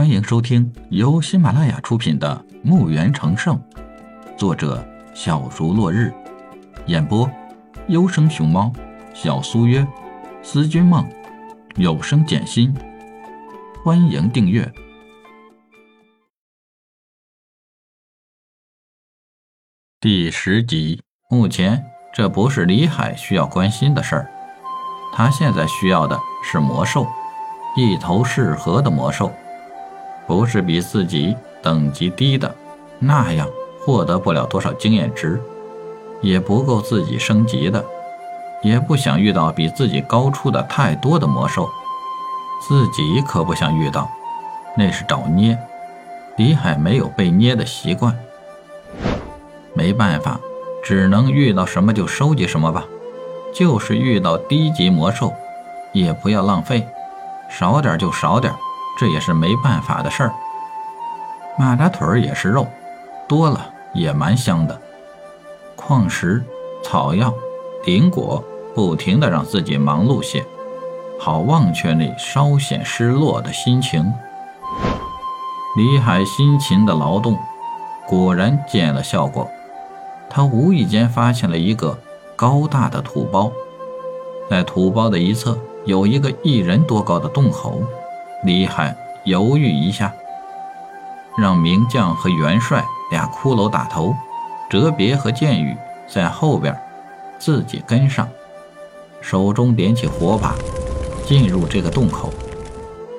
[0.00, 3.54] 欢迎收听由喜马拉雅出品的《墓园成圣》，
[4.34, 6.10] 作者小竹落日，
[6.86, 7.30] 演播
[7.88, 8.72] 优生熊猫、
[9.12, 9.86] 小苏约、
[10.42, 11.06] 思君梦、
[11.76, 12.74] 有声简心。
[13.84, 14.72] 欢迎订阅
[20.00, 21.02] 第十集。
[21.28, 24.30] 目前这不是李海需要关心的事儿，
[25.12, 27.06] 他现在需要的是魔兽，
[27.76, 29.30] 一头适合的魔兽。
[30.26, 32.54] 不是比自己等级低的，
[32.98, 33.48] 那样
[33.84, 35.40] 获得不了多少经验值，
[36.20, 37.84] 也不够自己升级的，
[38.62, 41.68] 也不想遇到比自己高出的太多的魔兽，
[42.66, 44.08] 自己可不想遇到，
[44.76, 45.58] 那是找捏。
[46.36, 48.16] 李海没有被捏的习惯，
[49.74, 50.40] 没办法，
[50.82, 52.84] 只能遇到什么就收集什么吧。
[53.52, 55.34] 就是遇到低级魔兽，
[55.92, 56.86] 也不要浪费，
[57.50, 58.54] 少点就少点。
[59.00, 60.34] 这也是没办法的事儿。
[61.58, 62.66] 马扎腿也是肉，
[63.26, 64.78] 多了也蛮香的。
[65.74, 66.44] 矿石、
[66.84, 67.32] 草药、
[67.86, 70.44] 灵果，不停的让自己忙碌些，
[71.18, 74.12] 好忘却那稍显失落的心情。
[75.78, 77.38] 李海辛勤的劳动，
[78.06, 79.48] 果然见了效果。
[80.28, 81.98] 他无意间发现了一个
[82.36, 83.50] 高大的土包，
[84.50, 87.82] 在土包的一侧有一个一人多高的洞口。
[88.42, 90.10] 李海犹豫一下，
[91.36, 94.14] 让名将和元帅俩骷髅打头，
[94.70, 95.76] 哲别和剑雨
[96.08, 96.74] 在后边，
[97.38, 98.26] 自己跟上，
[99.20, 100.54] 手中点起火把，
[101.26, 102.32] 进入这个洞口。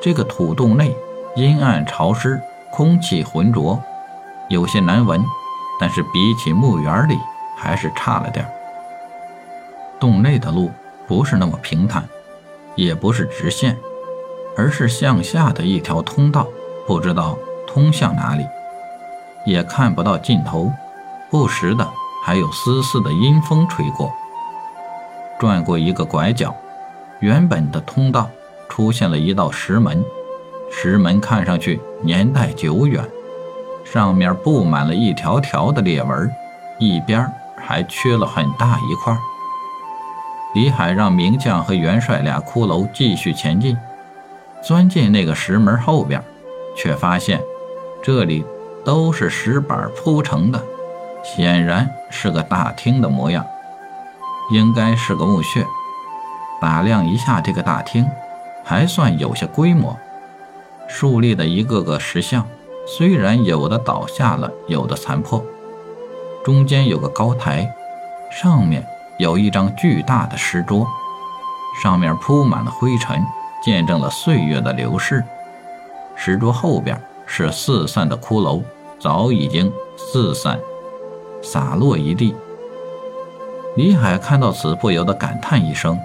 [0.00, 0.96] 这个土洞内
[1.36, 2.40] 阴暗潮湿，
[2.70, 3.78] 空气浑浊，
[4.48, 5.22] 有些难闻，
[5.78, 7.18] 但是比起墓园里
[7.58, 8.46] 还是差了点
[10.00, 10.70] 洞内的路
[11.06, 12.02] 不是那么平坦，
[12.74, 13.76] 也不是直线。
[14.56, 16.46] 而是向下的一条通道，
[16.86, 18.46] 不知道通向哪里，
[19.46, 20.70] 也看不到尽头。
[21.30, 21.88] 不时的
[22.22, 24.12] 还有丝丝的阴风吹过。
[25.38, 26.54] 转过一个拐角，
[27.20, 28.28] 原本的通道
[28.68, 30.04] 出现了一道石门。
[30.70, 33.02] 石门看上去年代久远，
[33.84, 36.30] 上面布满了一条条的裂纹，
[36.78, 39.16] 一边还缺了很大一块。
[40.54, 43.76] 李海让名将和元帅俩骷髅继续前进。
[44.62, 46.22] 钻进那个石门后边，
[46.76, 47.40] 却发现
[48.02, 48.44] 这里
[48.84, 50.62] 都是石板铺成的，
[51.24, 53.44] 显然是个大厅的模样，
[54.50, 55.66] 应该是个墓穴。
[56.60, 58.08] 打量一下这个大厅，
[58.64, 59.98] 还算有些规模。
[60.86, 62.46] 竖立的一个个石像，
[62.86, 65.44] 虽然有的倒下了，有的残破。
[66.44, 67.72] 中间有个高台，
[68.30, 68.86] 上面
[69.18, 70.86] 有一张巨大的石桌，
[71.82, 73.24] 上面铺满了灰尘。
[73.62, 75.22] 见证了岁月的流逝，
[76.16, 78.62] 石桌后边是四散的骷髅，
[78.98, 80.58] 早已经四散，
[81.40, 82.34] 洒落一地。
[83.76, 85.98] 李海看到此，不由得感叹一声：“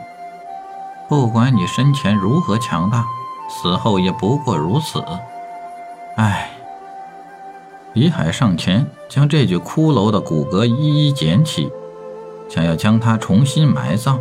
[1.10, 3.06] 不管你生前如何强大，
[3.50, 5.04] 死后也不过如此。”
[6.16, 6.52] 唉。
[7.94, 11.72] 李海上前将这具骷髅的骨骼一一捡起，
[12.48, 14.20] 想要将它重新埋葬。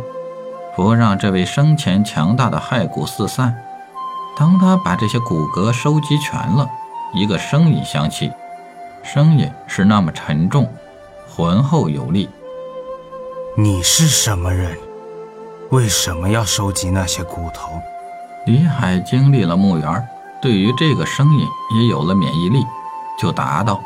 [0.77, 3.57] 不让这位生前强大的骸骨四散。
[4.37, 6.69] 当他把这些骨骼收集全了，
[7.15, 8.31] 一个声音响起，
[9.01, 10.71] 声音是那么沉重、
[11.27, 12.29] 浑厚有力。
[13.57, 14.77] 你是什么人？
[15.71, 17.81] 为什么要收集那些骨头？
[18.45, 20.07] 李海经历了墓园，
[20.39, 22.63] 对于这个声音也有了免疫力，
[23.19, 23.81] 就答道：“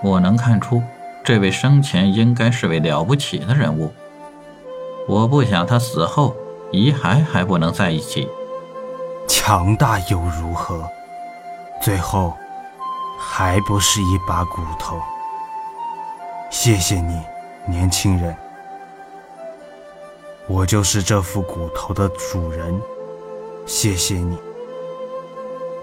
[0.00, 0.80] 我能看出，
[1.24, 3.92] 这位生前应该是位了不起的人物。”
[5.10, 6.36] 我不想他死后
[6.70, 8.30] 遗骸还不能在一起。
[9.26, 10.88] 强大又如何？
[11.82, 12.32] 最后
[13.18, 15.00] 还不是一把骨头。
[16.48, 17.20] 谢谢你，
[17.66, 18.36] 年轻人。
[20.46, 22.80] 我就是这副骨头的主人。
[23.66, 24.38] 谢谢你，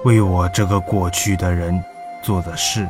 [0.05, 1.83] 为我这个过去的人
[2.23, 2.87] 做的事。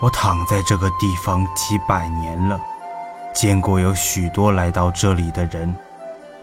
[0.00, 2.60] 我躺在这个地方几百年了。
[3.32, 5.74] 见过有许多来到这里的人，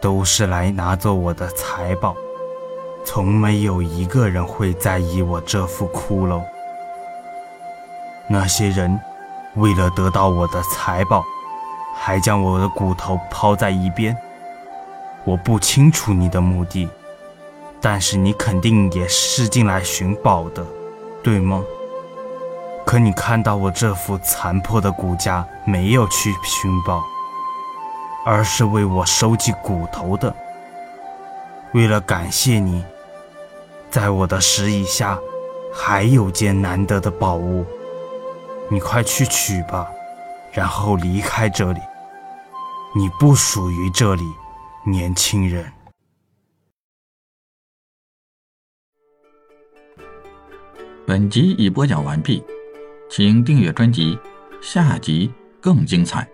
[0.01, 2.15] 都是来拿走我的财宝，
[3.05, 6.41] 从没有一个人会在意我这副骷髅。
[8.27, 8.99] 那些人
[9.55, 11.23] 为了得到我的财宝，
[11.95, 14.15] 还将我的骨头抛在一边。
[15.25, 16.89] 我不清楚你的目的，
[17.79, 20.65] 但是你肯定也是进来寻宝的，
[21.21, 21.63] 对吗？
[22.89, 27.03] 可你看到我这副残破的骨架，没有去寻宝，
[28.25, 30.35] 而是为我收集骨头的。
[31.75, 32.83] 为了感谢你，
[33.91, 35.19] 在我的石椅下
[35.71, 37.63] 还有件难得的宝物，
[38.71, 39.87] 你快去取吧，
[40.51, 41.79] 然后离开这里。
[42.95, 44.23] 你不属于这里，
[44.83, 45.71] 年轻人。
[51.05, 52.43] 本集已播讲完毕，
[53.09, 54.17] 请订阅专辑，
[54.61, 56.29] 下集更精彩。